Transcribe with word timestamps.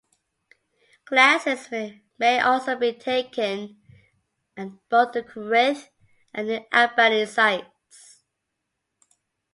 Classes 1.05 1.69
may 2.17 2.39
also 2.39 2.75
be 2.75 2.91
taken 2.91 3.77
at 4.57 4.69
both 4.89 5.11
the 5.13 5.21
Corinth 5.21 5.89
and 6.33 6.47
New 6.47 6.65
Albany 6.73 7.27
sites. 7.27 8.23